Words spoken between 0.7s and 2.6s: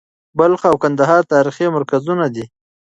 کندهار تاریخي مرکزونه دي.